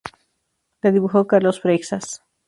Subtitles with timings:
[0.81, 2.23] La dibujó Carlos Freixas.